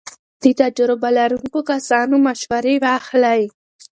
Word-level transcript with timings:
له 0.41 0.51
تجربو 0.59 1.09
لرونکو 1.17 1.59
کسانو 1.71 2.15
مشورې 2.25 2.75
واخلئ. 2.83 3.41